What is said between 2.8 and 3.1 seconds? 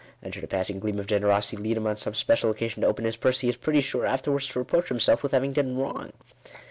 to open